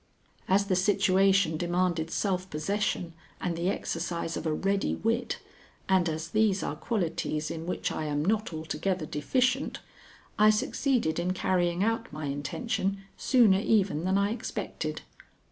[0.47, 5.37] As the situation demanded self possession and the exercise of a ready wit,
[5.87, 9.79] and as these are qualities in which I am not altogether deficient,
[10.39, 15.03] I succeeded in carrying out my intention sooner even than I expected.